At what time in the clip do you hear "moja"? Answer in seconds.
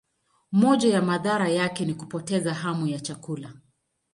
0.51-0.89